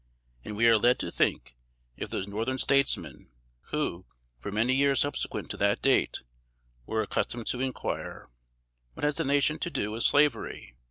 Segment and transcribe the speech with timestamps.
[0.43, 1.55] And we are led to think
[1.95, 3.29] if those Northern statesmen
[3.65, 4.07] who,
[4.39, 6.23] for many years subsequent to that date,
[6.87, 8.27] were accustomed to inquire,
[8.95, 10.73] What has the nation to do with slavery?